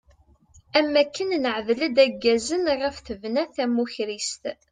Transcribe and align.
Am 0.79 0.93
akken 1.03 1.29
neɛdel-d 1.43 1.97
aggazen 2.05 2.71
iɣef 2.73 2.95
tebna 2.99 3.43
tamukerrist. 3.55 4.43